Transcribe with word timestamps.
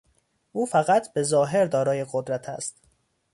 او 0.51 0.65
فقط 0.65 1.13
به 1.13 1.23
ظاهر 1.23 1.65
دارای 1.65 2.05
قدرت 2.11 2.49
است. 2.49 2.77